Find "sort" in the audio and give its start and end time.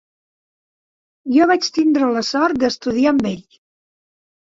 2.31-2.61